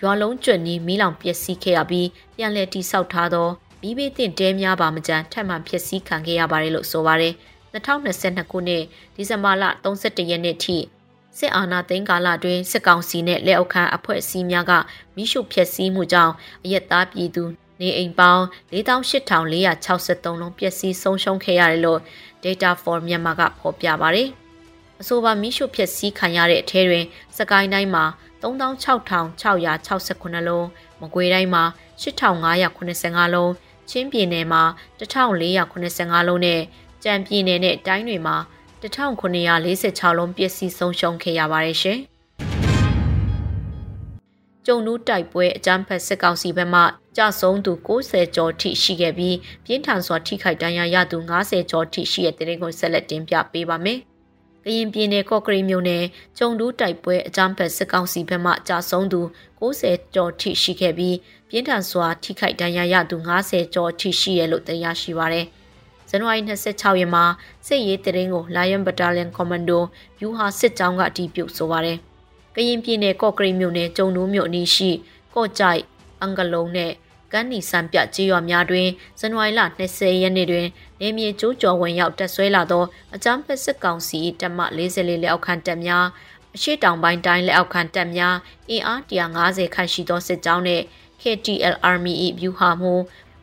[0.00, 3.48] ရွာလုံးကျွတ်နီးမီးလောင်ပျက်စီးခဲ့ရပြီးပြန်လည်တိစောက်ထားသော
[3.80, 7.34] မိဘေးတင်တဲများပါမကြမ်းထပ်မံဖျက်ဆီးခံခဲ့ရပါတယ်လို့ဆိုပါတယ်
[7.76, 8.82] 2022ခုနှစ်
[9.14, 10.76] ဒီဇင်ဘာလ31ရက်နေ့ထိ
[11.38, 14.72] စစ်အာဏာသိမ်းကာလတွင်စစ်ကောင်စီနှင့်လက်အောက်ခံအဖွဲ့အစည်းများက
[15.16, 17.44] မိရှုဖျက်ဆီးမှုကြောင့်အရက်သားပြည်သူ
[17.80, 22.00] နေအိမ်ပေါင်း48,463လုံးပျက်စီးဆုံးရှုံးခဲ့ရတယ်လို့
[22.44, 24.28] Data for Myanmar ကဖော်ပြပါတယ်။
[25.00, 27.04] အဆိုပါမိရှုဖျက်ဆီးခံရတဲ့အထဲတွင်
[27.36, 28.04] စကိုင်းတိုင်းမှာ
[28.42, 30.66] 36,669လုံး
[31.00, 31.64] မကွေးတိုင်းမှာ
[32.02, 33.52] 8,585လုံး
[33.90, 34.62] ချင်းပြည်နယ်မှာ
[34.98, 36.62] 1,485လုံးနဲ့
[37.04, 38.36] ကြံပြည်နယ်နဲ့တိုင်းတွေမှာ
[38.82, 42.00] 1946လုံးပျက်စီးဆုံးရှုံးခဲ့ရပါတယ်ရှင်။
[44.66, 46.82] ကျုံနူးတိုက်ပွဲအကြမ်းဖက်စစ်ကောင်စီဘက်မှ
[47.16, 53.98] ကြဆုံးသူ90ကျော်ထိရှိခဲ့ပြီးပြင်းထန်စွာထိခိုက်ဒဏ်ရာရသူ90ကျော်ထိရှိတဲ့တဲ့ရင်ကိုဆက်လက်တင်ပြပေးပါမယ်။
[54.64, 56.04] ကရင်ပြည်နယ်ကော့ကရိမြို့နယ်
[56.38, 59.20] ကျုံတူးတိုက်ပွဲအကြမ်းဖက်စစ်ကောင်စီဘက်မှကြာဆုံးသူ
[59.60, 61.16] 90ကျော်ထိရှိခဲ့ပြီး
[61.48, 65.46] ပြင်းထန်စွာထိခိုက်ဒဏ်ရာရသူ90ကျော်ထိရှိရလို့သိရရှိပါရတယ်။
[66.10, 67.24] ဇန်နဝါရီ26ရက်မှာ
[67.66, 69.78] စစ်ရေးတရင်ကို Lion Battalion Commando
[70.20, 71.98] ယူဟာစစ်ကြောင်းကအတည်ပြုဆိုပါတယ်။
[72.54, 74.90] ကရင်ပြည်နယ်ကော့ကရိတ်မြို့နယ်ကျုံနိုးမြို့အနီးရှိ
[75.34, 75.82] ကော့ကြိုက်
[76.20, 76.92] အင်္ဂလုံးနဲ့
[77.32, 78.88] ကန်းနီစံပြကြေးရွာများတွင်
[79.20, 79.60] ဇန်နဝါရီလ
[79.90, 80.66] 20ရက်နေ့တွင်
[81.00, 82.84] နေမြေကျိုးကျော်ဝင်ရောက်တက်ဆွဲလာသော
[83.14, 86.06] အကြမ်းဖက်စစ်ကောင်စီတပ်မ44လက်အောက်ခံတပ်များ
[86.54, 88.36] အရှိတောင်ပိုင်းတိုင်းလက်အောက်ခံတပ်များ
[88.70, 90.84] အင်အား150ခန့်ရှိသောစစ်ကြောင်းနှင့်
[91.22, 92.94] KTL Army ၏ဗျူဟာမှု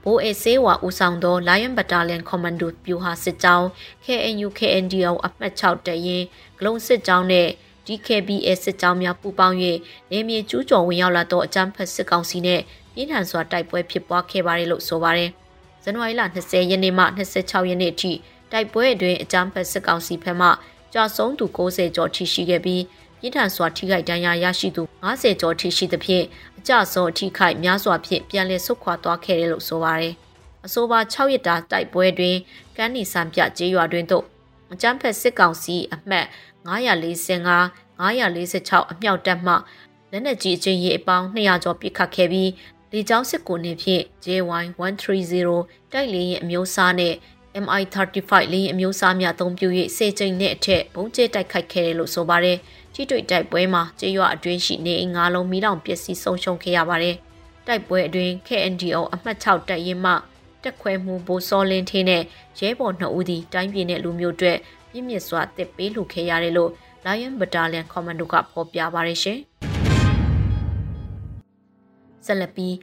[0.03, 3.67] ဘိုးအေဆေးဝါဦးဆောင်သော Lion Battalion Commando ဗျူဟာစစ်ကြောင်း
[4.05, 6.25] KNU KNDO အမှတ်6တပ်ရင်း
[6.57, 7.51] ဂလုံစစ်ကြောင်းနှင့်
[7.87, 9.57] DKBA စစ်ကြောင်းများပူးပေါင်း၍
[10.11, 15.29] နေမြေကျူးကျော်ဝင်ရောက်လာသောအကြမ်းဖက်စစ်ကောင်စီနှင့်ပြင်းထန်စွာတိုက်ပွဲဖြစ်ပွားခဲ့ပါတယ်လို့ဆိုပါတယ်။
[15.83, 18.11] ဇန်နဝါရီလ20ရက်နေ့မှ26ရက်နေ့အထိ
[18.51, 20.49] တိုက်ပွဲအတွင်းအကြမ်းဖက်စစ်ကောင်စီဘက်မှ
[20.93, 22.83] ကြာဆုံးသူ90ကျော်ထိရှိခဲ့ပြီး
[23.19, 30.13] ပြင်းထန်စွာထိခိုက်ဒဏ်ရာရရှိသူ90ကျော်ထိရှိသဖြင့်အ ကြဆုံးအထိခိုက်များစွာဖြင့်ပြန်လည်ဆုတ်ခွာသွားခဲ့တယ်လို့ဆိုပါတယ်။
[30.65, 32.37] အဆိုပါ6ရက်တာတိုက်ပွဲတွင်
[32.77, 34.25] ကန်းနီဆန်ပြကျေးရွာတွင်သို့
[34.73, 36.27] အကြမ်းဖက်စစ်ကောင်စီအမှတ်
[36.67, 39.53] 945 946အမြောက်တပ်မှ
[40.11, 42.51] လက်နက်ကြီးအချင်းကြီးအပေါင်း200ကျော်ပစ်ခတ်ခဲ့ပြီး
[42.91, 45.49] လေကြောင်းစစ်ကူနေဖြင့် JY130
[45.91, 47.13] တိုက်လေယာဉ်အမျိုးအစားနဲ့
[47.61, 52.57] MI35 လေယာဉ်အမျိုးအစားများအသုံးပြု၍စေချိန်နဲ့အထက်ဘုံကျဲတိုက်ခိုက်ခဲ့တယ်လို့ဆိုပါတယ်။
[52.93, 57.15] ကြီးတွေ့တိုက်ပွဲမှာကျေးရွာအတွင်းရှိနေအိမ်၅လုံးမိလောင်ပျက်စီးဆုံးရှုံးခဲ့ရပါတယ်။
[57.67, 60.13] တိုက်ပွဲအတွင်း KNDO အမှတ်6တပ်ရင်းမှ
[60.63, 62.23] တက်ခွဲမှုဘိုးစောလင်းထင်းနဲ့
[62.59, 64.53] ရဲဘော်2ဦးသည်တိုင်းပြည်နဲ့လူမျိုးတွေ
[64.91, 66.71] ပြင်းပြစွာတစ်ပေးလှူခဲ့ရတယ်လို့
[67.05, 69.39] Lion Battalion Commando ကဖော်ပြပါရရှင်။
[72.25, 72.75] ဆက်လက်ပြီး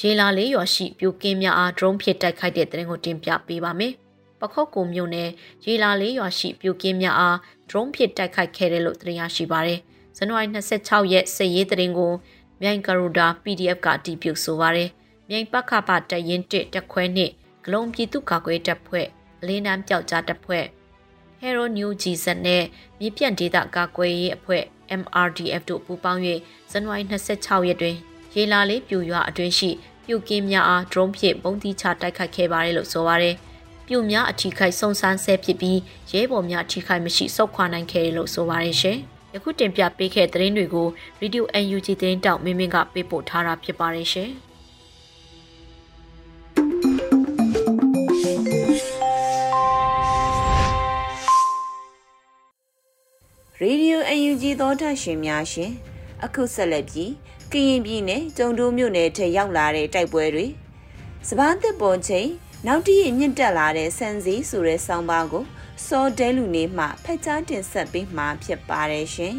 [0.00, 3.94] ရေလာလေးရွာရှိပြိုကင်းများအား drone ဖြင့်တိုက်ခိုက်တဲ့တဲ့ရင်ကိုတင်ပြပေးပါမယ်။
[4.40, 5.30] ပခုတ်ကုံမြို့နယ်
[5.64, 7.36] ရေလာလေးရွာရှိပြိုကင်းများအား
[7.68, 9.80] drone ဖြင့်တိုက်ခိုက်ခဲ့တယ်လို့သိရရှိပါရယ်။
[10.16, 12.12] ဇန်နဝါရီ26ရက်စစ်ရေးတဲ့ရင်ကို
[12.62, 14.90] မြိုင်ကရူဒါ PDF ကအတည်ပြုဆိုပါရယ်။
[15.28, 17.32] မြိုင်ပခပတရင်တစ်တက်ခွဲနှင့်
[17.64, 19.06] ဂလုံပြည်သူ့ကာကွယ်တပ်ဖွဲ့
[19.40, 20.64] အလင်းတန်းပျောက်ကြားတပ်ဖွဲ့
[21.40, 22.64] Hero New GZ နဲ့
[22.98, 24.62] မြေပြန့်ဒေသကာကွယ်ရေးအဖွဲ့
[25.00, 26.22] MRDF တို့ပူးပေါင်း၍
[26.70, 27.96] ဇန်နဝါရီ26ရက်တွင်
[28.34, 29.70] ရေလာလေးပြူရွာအတွင်းရှိ
[30.04, 33.36] ပြူကင်းများအား drone ဖြင့်ပုံသီးချတိုက်ခိုက်ခဲ့ပါတယ်လို့ဆိုပါတယ်။
[33.92, 35.78] ပြူများအထီခိုက်ဆုံဆန်းဆဲဖြစ်ပြီး
[36.12, 38.98] ရဲဘော်များအထီခိုက်မရှိစုခွာနိုင်ခဲ့တယ်လို့ဆိုပါတယ်ရှင်။
[39.34, 40.88] ယခုတင်ပြပေးခဲ့တဲ့သတင်းတွေကို
[41.20, 44.30] Radio UNG သတင်းတောက်မင်းမင်းကပေးပို့ထားတာဖြစ်ပါတယ်ရှင်။
[53.60, 55.72] ရေဒီယိုအယူဂျီသောတာရှင်များရှင်
[56.24, 57.12] အခုဆက်လက်ပြီး
[57.52, 60.46] ကရင်ပြည်နယ်ကျုံတိုးမြို့နယ်ထဲရောက်လာတဲ့တိုက်ပွဲတွေ
[61.28, 62.28] စပားသက်ပေါ်ချိန်
[62.66, 65.44] နောက်တည့်မြင့်တက်လာတဲ့ဆန်စည်းဆိုတဲ့ဆောင်းပါးကို
[65.86, 69.36] စောဒဲလူနေမှဖက်ချားတင်ဆက်ပေးမှာဖြစ်ပါတယ်ရှင်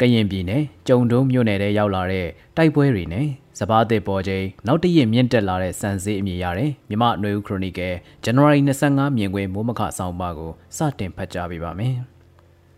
[0.00, 3.26] ကရင်ပြည်နယ်ကြုံတုံးမြို့နယ်ထဲရောက်လာတဲ့တိုက်ပွဲတွေနဲ့
[3.58, 11.94] စပားသစ်ပေါ်ချိန်နောက်တည့်မြင့်တက်လာတဲ့စံစည်းအမည်ရတယ်မြမနွေဦးခရိုနီကယ်ဇန်နဝါရီ25မြင်ကွင်းမိုးမခဆောင်ပါကိုစတင်ဖတ်ကြားပေးပါမယ်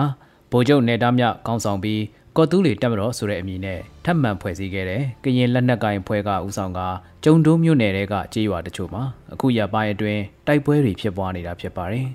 [0.52, 2.02] ဗိုလ်ချုပ်နေသားမြကောင်းဆောင်ပြီး
[2.38, 6.80] ကော်တူးလီတက်မတော်ဆိုတဲ့အမည်နဲ့ထပ်မံဖွဲ့စည်းခဲ့တဲ့ကရင်လက်နက်ကိုင်ဖွဲ့ကဦးဆောင်က
[7.24, 12.08] ကျုံတုံးမြို့နယ်တဲကကြေးရွာတချို့မှာအခုရပိုင်းအတွင်းတိုက်ပွဲတွေဖြစ်ပွားနေတာဖြစ်ပါတယ်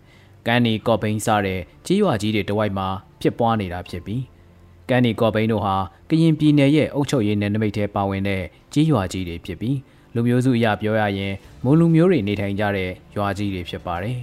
[0.46, 2.88] ။ကန်းနီကော့ဘိန်းစားတဲ့ကြေးရွာကြီးတွေတဝိုက်မှာ
[3.20, 4.22] ဖြစ်ပွားနေတာဖြစ်ပြီး
[4.88, 5.76] ကန်းနီကော့ဘိန်းတို့ဟာ
[6.08, 9.78] ကရင်ပြည်နယ်ရဲ့အုပ်ချုပ်ရေးနယ်နိမိတ်ထဲပါဝင်တဲ့ကြီးရွာကြီးတွေဖြစ်ပြီး
[10.14, 14.18] လူမျိုးစုအရပြောရရင်မွန်လူမျိုးတွေနေထိုင်ကြတဲ့ရွာကြီးတွေဖြစ်ပါတယ်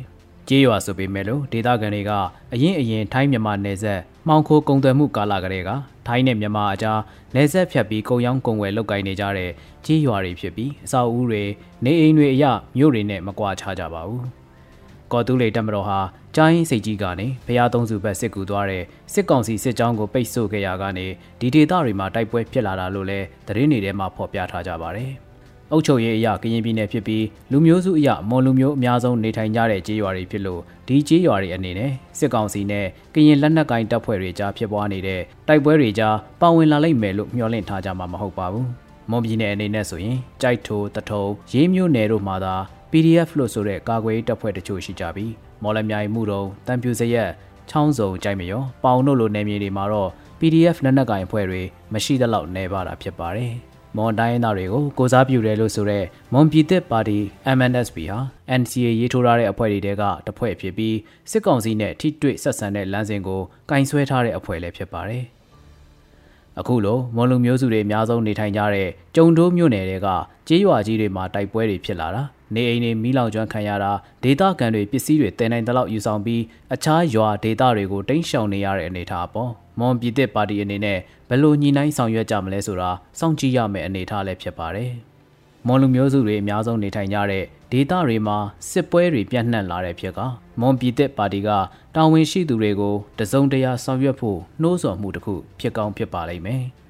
[0.47, 2.11] ကြေးရွာဆိုပေမဲ့လို့ဒေသခံတွေက
[2.53, 5.69] အရင်အရင်ထိုင်းမြန်မာနယ်စပ် မှောင်ခိုကုန်သွယ်မှုကာလကလေးက
[6.07, 6.99] ထိုင်းနဲ့မြန်မာအကြား
[7.35, 9.51] နယ်စပ်ဖြတ်ပြီးကုန်ရောင်းကုန်ဝယ်လုပ်ကိုင်နေကြတဲ့
[9.85, 11.43] ကြေးရွာတွေဖြစ်ပြီးအဆောက်အဦတွေ
[11.85, 12.45] နေအိမ်တွေအရ
[12.77, 14.23] မြို့တွေနဲ့မကွာခြားကြပါဘူး။
[15.11, 15.99] ကော်တူးလေတက်မတော်ဟာ
[16.35, 18.83] ကျိုင်းစိတ်ကြီးကနေဖျားသုံးစုဘက်စစ်ကူသွားတဲ့
[19.13, 21.07] စစ်ကောင်စီစစ်ကြောင်းကိုပိတ်ဆို့ခဲ့ရကနေ
[21.39, 25.11] ဒီဒေသတွေမှာတိုက်ပွဲဖြစ်လာတာလို့လည်းသတင်းတွေထဲမှာဖော်ပြထားကြပါတယ်။
[25.71, 38.67] အုပ်ချုပ်ရေးအရာကရင်ပြည်နယ်ဖြစ်ပြီးလူမျိုးစုအရာမွန်လူမျိုးအများဆုံးနေထိုင်ကြတဲ့ကြေးရွာတွေဖြစ်လို့ဒီကြေးရွာတွေအနေနဲ့စစ်ကောင်စီနဲ့ကရင်လက်နက်ကိုင်တပ်ဖွဲ့တွေကြားဖြစ်ပွားနေတဲ့တိုက်ပွဲတွေကြားပါဝင်လာလိမ့်မယ်လို့မျှော်လင့်ထားကြမှာမဟုတ်ပါဘူး။
[39.09, 42.55] မွန်ပြည်နယ်အနေနဲ့ဆိုရင်ကြိုက်ထိုတထုံရေးမျိုးနယ်တို့မှာသာ
[42.91, 45.31] PDF လို့ဆိုတဲ့ကာကွယ်တပ်ဖွဲ့တချို့ရှိကြပြီး
[45.63, 47.29] မော်လမြိုင်မှုတုံတံပြူစရက်
[47.69, 51.61] ချောင်းစုံကြိုက်မရောပေါင်တို့လိုနယ်မြေတွေမှာတော့ PDF လက်နက်ကိုင်အဖွဲ့တွေ
[51.93, 53.53] မရှိသလောက်နေပါတာဖြစ်ပါတယ်။
[53.97, 57.17] မွန်တိုင်းသားတွေကိုကိုစားပြုတယ်လို့ဆိုတဲ့မွန်ပြည်သက်ပါတီ
[57.57, 58.19] MNSP ဟာ
[58.59, 60.95] NCA ရေးထိုးထားတဲ့အဖွဲ့တွေကတဖွဲ့ဖြစ်ပြီး
[61.31, 65.23] စစ်ကောင်စီနဲ့ထိတွေ့ဆက်ဆံတဲ့လမ်းစဉ်ကိုကင်ဆွဲထားတဲ့အဖွဲ့လည်းဖြစ်ပါတယ်။
[66.59, 70.07] အခုလိုမွန်လူမျိုးစုတွေအများဆုံးနေထိုင်ကြတဲ့ကြုံတိုးမြို့နယ်တွေက
[70.47, 72.23] ကြေးရွာကြီးတွေမှာတိုက်ပွဲတွေဖြစ်လာတာ
[72.55, 73.91] နေအိမ်တွေမီးလောင်ကျွမ်းခံရတာ
[74.23, 76.41] ဒေသခံတွေပစ္စည်းတွေတင်နိုင်တဲ့လောက်ယူဆောင်ပြီး
[76.73, 84.91] အခြားရွာဒေသတွေကိုတိမ်းရှောင်နေရတဲ့အနေအထားပေါ့ မွန်ပြည်သစ်ပါတီအနေနဲ့ဘယ်လိုညှိနှိုင်းဆောင်ရွက်ကြမလဲဆိုတာစောင့်ကြည့်ရမယ့်အနေအထားလည်းဖြစ်ပါတယ်။
[85.67, 88.37] မွန်လူမျိုးစုတွေအများဆုံးနေထိုင်ကြတဲ့ဒေသတွေမှာ
[88.69, 90.19] စစ်ပွဲတွေပြန့်နှံ့လာတဲ့ဖြစ်က
[90.59, 91.49] မွန်ပြည်သစ်ပါတီက
[91.95, 96.63] တာဝန်ရှိသူတွေကိုတစုံတရာဆောင်ရွက်ဖို့နှိုးဆော်မှုတစ်ခုဖြစ်ကောင်းဖြစ်ပါလိမ့်မယ်။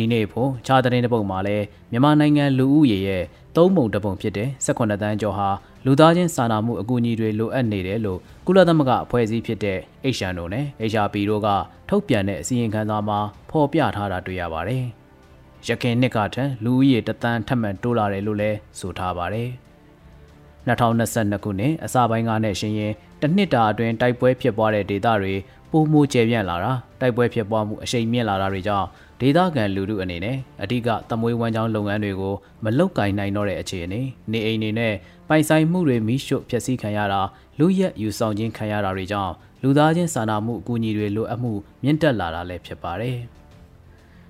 [0.00, 1.56] ဒီနေ့ဖို့ခြားတဲ့ပုံမှာလဲ
[1.90, 3.24] မြန်မာနိုင်ငံလူဦးရေရဲ့
[3.56, 5.48] သုံးပုံတစ်ပုံဖြစ်တဲ့18တန်းကျော်ဟာ
[5.86, 9.78] လူသားချင်းစာနာမှုအကူအညီတွေလိုအပ်နေတယ်လို့ကုလသမဂ္ဂအဖွဲ့အစည်းဖြစ်တဲ့
[10.16, 11.48] HRNO နဲ့ HRP တို့က
[11.88, 13.18] ထုတ်ပြန်တဲ့အစည်းအဝေးခန်းသားမှာ
[13.50, 14.84] ဖော်ပြထားတာတွေ့ရပါတယ်။
[15.68, 19.48] ရခိုင်နှစ်ကထံလူဦးရေတသန်းထပ်မံတိုးလာတယ်လို့လည်းဆိုထားပါတယ်။
[20.68, 25.34] 2022ခုနှစ်အစပိုင်းကနဲ့ရှင်ရင်တစ်နှစ်တာအတွင်းတိုက်ပွဲဖြစ်ပွားတဲ့ဒေသတွေ
[25.70, 28.88] ပိုမိုကျယ်ပြန့်လာတာတိုက်ပွဲဖြစ်ပွားမှုအရှိန်မြင့်လာတာတွေကြောင့်
[29.20, 34.00] ဒေသခံလူထုအနေနဲ့အဓိကသမွေးဝမ်းကြောင်းလုပ်ငန်းတွေကိုမလုတ်ကင်နိုင်တော့တဲ့အခြေအနေ
[34.32, 34.94] နေအိမ်တွေနဲ့
[35.28, 37.20] ပိုင်ဆိုင်မှုတွေမိရှို့ဖျက်ဆီးခံရတာ
[37.58, 41.52] လူရက်ယူဆောင်ခြင်းခံရတာတွေကြောင့်လူသားချင်းစာနာမှုအကူအညီတွေလိုအပ်မှု
[41.82, 43.18] မြင့်တက်လာတာလည်းဖြစ်ပါတယ်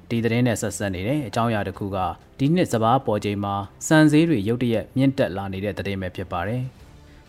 [0.08, 1.98] ဒီသတင်းနဲ့ဆက်ဆက်နေတဲ့အကြောင်းအရာတစ်ခုက
[2.38, 3.54] ဒီနှစ်စဘာပေါ်ချိန်မှာ
[3.86, 6.62] စံစည်းတွေရုတ်တရက်မြင့်တက်လာနေတဲ့သတင်းပဲဖြစ်ပါတယ်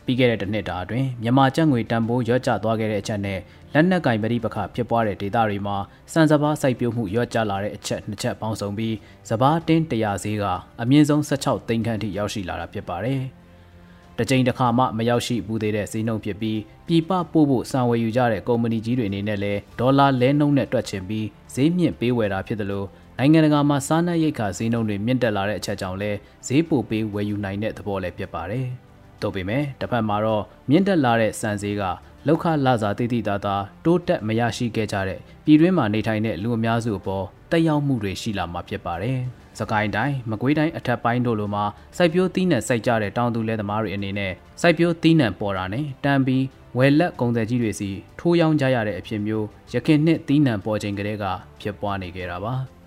[0.05, 3.39] ပြီးခဲ့တဲ့တစ်နှစ်တာအတွင်းမြန်မာကျပ်ငွေတန်ဖိုးရော့ကျသွားခဲ့တဲ့အချက်နဲ့
[3.73, 5.77] လက်နက်ကင်ပဋိပက္ခဖြစ်ပွားတဲ့ဒေသတွေမှာ
[6.13, 8.95] စံစဘာစိုက်ပျိုးမှုရော့ကျလာတဲ့အချက်နှစ်ချက်ပေါင်းစုံပြီး
[9.29, 10.45] စဘာတင်း100ဈေးက
[10.81, 13.21] အမြင့်ဆုံး16သိန်းခန့်ထိရောက်ရှိလာတာဖြစ်ပါတယ်။
[14.17, 22.87] တစ်ကြိမ်တစ်ခါမှမရောက်ရှိဘူးသေးတဲ့ဈေးနှုန်းဖြစ်ပြီးပြည်ပပို့ဖို့စံဝယ်ယူကြတဲ့ကုမ္ပဏီကြီးတွေအနေနဲ့လည်းဒေါ်လာလဲနှုန်းနဲ့တွက်ချင်ပြီးဈေးမြင့်ပေးဝယ်တာဖြစ်တယ်လို့
[23.17, 26.11] နိုင်ငံတကာမှာစားနပ်ရိက္ခာဈေးနှုန်းတွေမြင့်တက်လာတဲ့အချက်ကြောင့်လဲ
[26.47, 28.67] ဈေးပိုပေးဝယ်ယူနိုင်တဲ့သဘောလည်းဖြစ်ပါတယ်။
[29.21, 31.83] တို့ပေမဲ့တစ်ဖက်မှာတော့မြင့်တက်လာတဲ့စံဈေးက
[32.27, 39.19] လောက်ခလာစာတိတိသားသားတိုးတက်မရရှိခဲ့ကြတဲ့ပြည်တွင်းမှာနေထိုင်တဲ့လူအများစုအပေါ်တက်ရောက်မှုတွေရှိလာမှာဖြစ်ပါတယ်။
[39.59, 41.63] စကိုင်းတိုင်းမကွေးတိုင်းအထက်ပိုင်းတို့လိုမှာ
[41.97, 46.43] စိုက်ပျိုးသီးနှံစိုက်ကြတဲ့တောင်သူလယ်သမားတွေအနေနဲ့စိုက်ပျိုးသီးနှံပေါ်တာနဲ့တန်ပြီး
[46.77, 51.25] ဝယ်လက်ကုန်သည်ကြီးတွေစီထိုးရောင်းကြရတဲ့အဖြစ်မျိုးရခင်နှစ်သီးနှံပေါ်ချိန်ကလေးက
[51.61, 52.55] ဖြစ်ပွားနေကြတာပါ။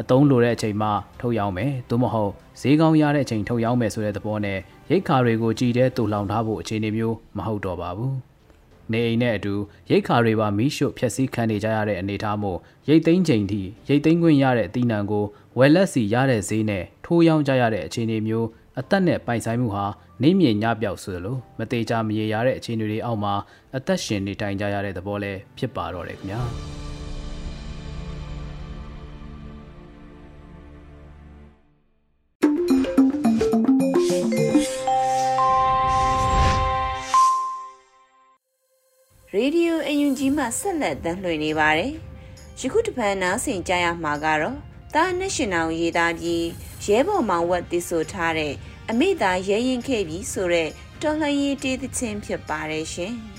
[0.00, 0.88] အတုံးလိုတဲ့အချိန်မှ
[1.20, 4.58] ထုတ်ရောင်းမယ်သို့မဟုတ်ဈေးကောင်းရတဲ့အချိန်ထုတ်ရောင်းမယ်ဆိုတဲ့သဘောနဲ့
[4.90, 8.12] ရိတ်ခါတွေကိုကြည်တဲ့တူလောင်ထားဖို့အခြေအနေမျိုးမဟုတ်တော့ပါဘူး။
[8.92, 9.54] နေအိမ်နဲ့အတူ
[9.90, 15.24] ရိတ်ခါတွေပါမီးရှို့ဖျက်ဆီးခံနေကြရတဲ့အနေအထားမို့ရိတ်သိမ်းချိန်ထိရိတ်သိမ်းခွင့်ရတဲ့အသီးနှံကို
[15.58, 19.86] ဝယ်လက်စီရတဲ့ဈေးနဲ့ထိုးရောင်းကြရတဲ့အခြေအနေမျိုးအသက်နဲ့ပိုင်ဆိုင်မှုဟာ
[20.22, 23.34] နေမြေညပြောက်ဆိုလိုမသေးချာမရေရတဲ့အခြေအနေတွေအောက်မှာ
[23.76, 26.42] အသက်ရှင်နေထိုင်ကြရတဲ့သဘောလဲဖြစ်ပါတော့တယ်ခင်ဗျာ။
[39.42, 41.92] Radio UNG မှဆက်လက်တမ်းလွှင့်နေပါတယ်။
[42.60, 44.58] ယခုတပန်နားဆင်ကြရမှာကတော့
[44.94, 46.44] တာနဲ့ရှင်အောင်ရေးသားပြီး
[46.84, 48.54] ရဲဘော်မောင်ဝတ်တည်ဆိုထားတဲ့
[48.90, 50.68] အမိသားရဲရင်ခဲ့ပြီးဆိုတဲ့
[51.02, 53.14] တော်လှန်ရေးတေးသချင်းဖြစ်ပါတယ်ရှင်။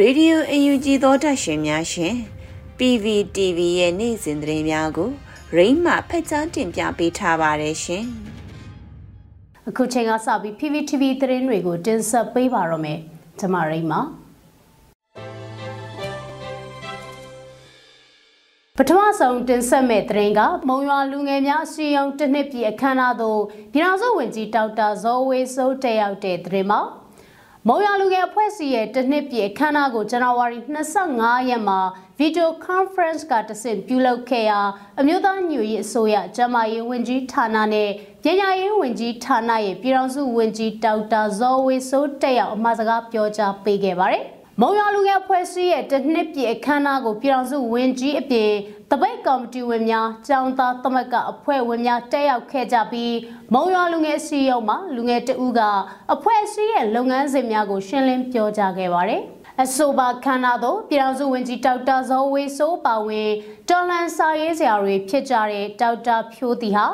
[0.00, 2.14] ရေဒီယိုအယူကြီးသောတရှင်များရှင်
[2.78, 5.10] PVTV ရဲ့နေ့စဉ်သတင်းများကို
[5.56, 8.04] ရိမ့်မှဖက်ကြားတင်ပြပေးထားပါတယ်ရှင်။
[9.68, 12.98] အခုချိန်ကစပြီး PVTV သတင်းတွေကို တင်ဆက်ပေးပါရမယ်။
[13.38, 13.98] ကျွန်မရိမ့်မှ
[18.78, 23.40] ပထမဆုံးတင်ဆက်မဲ့သတင်းကမုံရွာလူငယ်များအစည်းအရုံးတစ်နှစ်ပြည့်အခမ်းအနားသို့
[23.72, 27.03] ပြည်ထောင်စုဝန်ကြီးဒေါက်တာဇော်ဝေစိုးတက်ရောက်တဲ့သတင်းမှာ
[27.68, 30.58] မုံရလူငယ်အဖွဲ့အစည်းရဲ့တနှစ်ပြည့်အခမ်းအနားကိုဇန်နဝါရီ
[31.04, 31.80] 25ရက်မှာ
[32.20, 34.60] Video Conference ကတဆင့်ပြုလုပ်ခဲ့ရာ
[35.00, 37.90] အမျိုးသားညွရေးအစိုးရကျန်းမာရေးဝန်ကြီးဌာနနဲ့
[38.24, 44.24] ပညာရေးဝန်ကြီးဌာနရဲ့ပြည်ထောင်စုဝန်ကြီးဒေါက်တာဇော်ဝေစိုးတက်ရောက်အမှာစကားပြောကြားပေးခဲ့ပါတယ်။
[44.60, 48.50] မုံရလူငယ်အဖွဲ့အစည်းရဲ့တစ်နှစ်ပြည့်အခမ်းအနားကိုပြည်ထောင်စုဝန်ကြီးအပြင်
[48.90, 53.14] တပိတ်ကော်မတီဝင်များကျောင်းသားသမဂ္ဂအဖွဲ့ဝင်များတက်ရောက်ခဲ့ကြပြီး
[53.54, 55.60] မုံရလူငယ်စီရုံမှာလူငယ်တဦးက
[56.14, 59.22] အဖွဲ့အစည်းရဲ့လုပ်ငန်းစဉ်များကိုရှင်းလင်းပြောကြားခဲ့ပါတယ်။
[59.62, 63.30] အဆိုပါခန္ဓာသို့ပြည်ထောင်စုဝန်ကြီးဒေါက်တာဇော်ဝေဆိုးပါဝင်
[63.68, 66.86] တော်လန်စာရေးဆရာတွေဖြစ်ကြတဲ့ဒေါက်တာဖြိုးတီဟာ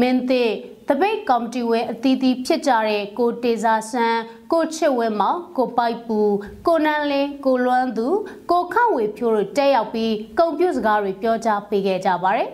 [0.00, 0.44] မင်းသိ
[0.88, 4.20] တပိတ်ကော်မတီဝင်အသီးသီးဖြစ်ကြတဲ့ကိုတေစာဆန်း
[4.52, 6.20] ကိုချစ်ဝဲမောင်ကိုပိုက်ပူ
[6.66, 8.08] ကိုနန်းလင်းကိုလွမ်းသူ
[8.50, 12.48] ကိုခန့်ဝေဖြိုးတို့တက်ရောက်ပြီးကုံပြုစကားတွေပြောကြားပေးခဲ့ကြပါတယ်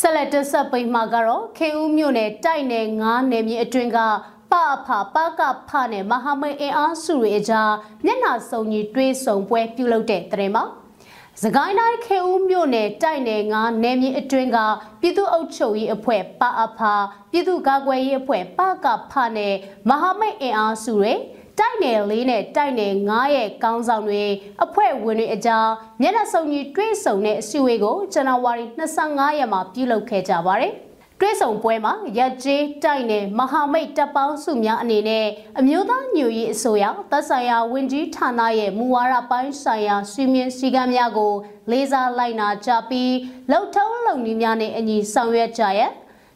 [0.00, 3.98] ဆက်လက်တက်ဆက်ပိမှာကတော့ခေဦးမြို့နယ်တိုက်နယ်9နယ်မြေအတွင်းက
[4.52, 7.70] ပအဖပကဖနဲ့မဟာမိတ်အင်အားစုတွေအကြား
[8.04, 10.64] မျက်နှာစုံကြီးတွေးဆုံပွဲပြုလုပ်တဲ့တဲ့မှာ
[11.42, 14.58] စကိုင်းတိုင်းခေဦးမြို့နယ်တိုက်နယ်ငါနယ်မြေအတွင်းက
[15.00, 16.80] ပြည်သူ့အုပ်ချုပ်ရေးအဖွဲ့ပအဖ
[17.30, 19.54] ပြည်သူ့ကာကွယ်ရေးအဖွဲ့ပကဖနဲ့
[19.88, 21.12] မဟာမိတ်အင်အားစုတွေ
[21.58, 24.24] တိုက်နယ်၄နဲ့တိုက်နယ်၅ရဲ့ကောင်းဆောင်တွေ
[24.64, 25.68] အဖွဲ့ဝင်တွေအကြား
[26.00, 28.64] မျက်နှာစုံကြီးတွဲဆုံတဲ့အစည်းအဝေးကိုဇန်နဝါရီ
[29.02, 30.72] 25ရက်မှာပြုလုပ်ခဲ့ကြပါတယ်။
[31.24, 35.26] တွဲဆောင်ပွဲမှာရက်ကျေးတိုက်နယ်မဟာမိတ်တပ်ပေါင်းစုများအနေနဲ့
[35.58, 41.34] အမျိုးသားညွရေးအစိုးရသက်ဆိုင်ရာဝန်ကြီးဌာနရဲ့မူဝါဒပိုင်းဆိုင်ရာစီမင်းစည်းကမ်းများကို
[41.70, 43.14] လေးစားလိုက်နာကြပြီး
[43.50, 45.80] လှုပ်ထုံးလုပ်နည်းများနဲ့အညီဆောင်ရွက်ကြရ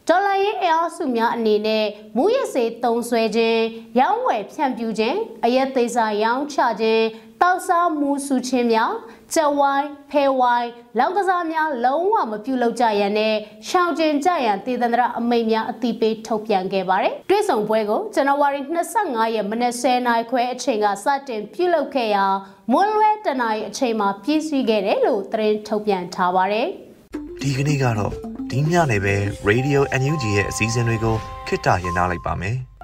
[0.07, 1.85] ဒေါ်လာရေးအအားစုများအနေနဲ့
[2.17, 3.61] မူရစေတုံးဆွဲခြင်း
[3.99, 7.05] ရောင်းဝယ်ဖြန့်ဖြူးခြင်းအရက်သေးစာရောင်းချခြင်း
[7.41, 8.93] တောက်စားမူစုချင်းများ
[9.33, 13.35] ကြက်ဝိုင်းဖဲဝိုင်းလောက်ကစားများလုံးဝမပြုလုပ်ကြရန်နဲ့
[13.69, 18.59] ရှောင်ကျင်ကြရန်တည်တန္တရအမိန့်များအတိပေးထုတ်ပြန်ခဲ့ပါတယ်။တွဲဆောင်ပွဲကိုဇန်နဝါရီ
[18.97, 22.25] 25ရက်မနက်10:00နာရီခွဲအချိန်ကစတင်ပြုလုပ်ခဲ့ရာ
[22.71, 26.67] မွန်းလွဲတနာရီအချိန်မှာပြည့်စည်ခဲ့တယ်လို့သတင်းထုတ်ပြန်ထားပါတယ်။
[27.41, 28.13] ဒီကနေ့ကတော့
[28.51, 29.15] ဒီညနေပဲ
[29.49, 31.15] Radio NUG ရဲ့အစည်းအဝေးကို
[31.47, 32.57] ခਿੱတရနာလိုက်ပါမယ်။